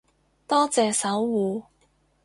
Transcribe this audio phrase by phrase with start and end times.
[0.47, 1.61] 多謝守護